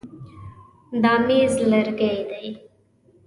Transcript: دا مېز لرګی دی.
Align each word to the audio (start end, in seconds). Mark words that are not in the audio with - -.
دا 1.03 1.13
مېز 1.25 1.53
لرګی 1.71 2.17
دی. 2.29 2.45